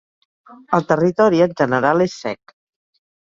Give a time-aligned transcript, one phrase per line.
[0.77, 2.55] El territori en general és sec.